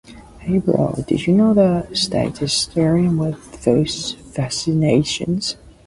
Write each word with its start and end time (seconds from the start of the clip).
Hey 0.39 0.57
bro! 0.57 0.95
Did 1.07 1.27
you 1.27 1.35
know 1.35 1.53
that 1.53 1.89
the 1.89 1.95
state 1.95 2.41
is 2.41 2.51
starting 2.53 3.17
with 3.19 3.35
forced 3.37 4.17
vaccinations? 4.33 5.57